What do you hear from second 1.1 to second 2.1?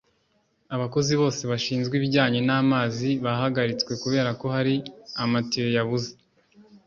bose bashinzwe